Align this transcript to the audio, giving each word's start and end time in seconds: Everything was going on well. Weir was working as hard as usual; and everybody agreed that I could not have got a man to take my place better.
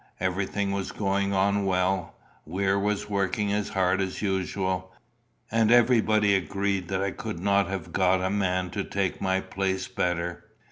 Everything 0.19 0.71
was 0.71 0.91
going 0.91 1.31
on 1.31 1.63
well. 1.63 2.15
Weir 2.43 2.79
was 2.79 3.07
working 3.07 3.51
as 3.53 3.69
hard 3.69 4.01
as 4.01 4.19
usual; 4.23 4.91
and 5.51 5.69
everybody 5.71 6.33
agreed 6.33 6.87
that 6.87 7.03
I 7.03 7.11
could 7.11 7.39
not 7.39 7.67
have 7.67 7.93
got 7.93 8.19
a 8.19 8.31
man 8.31 8.71
to 8.71 8.83
take 8.83 9.21
my 9.21 9.41
place 9.41 9.87
better. 9.87 10.45